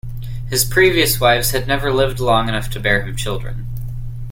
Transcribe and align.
His 0.49 0.65
previous 0.65 1.19
wives 1.19 1.51
had 1.51 1.67
never 1.67 1.93
lived 1.93 2.19
long 2.19 2.49
enough 2.49 2.71
to 2.71 2.79
bear 2.79 3.03
him 3.05 3.15
children. 3.15 3.67